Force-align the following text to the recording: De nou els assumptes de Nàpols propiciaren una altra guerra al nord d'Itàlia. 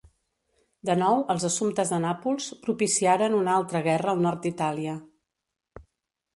De 0.89 0.95
nou 1.01 1.21
els 1.33 1.45
assumptes 1.49 1.91
de 1.95 1.99
Nàpols 2.07 2.49
propiciaren 2.65 3.37
una 3.43 3.55
altra 3.61 3.85
guerra 3.91 4.13
al 4.17 4.27
nord 4.27 4.45
d'Itàlia. 4.49 4.99